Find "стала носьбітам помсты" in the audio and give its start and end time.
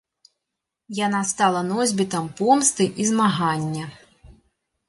1.33-2.89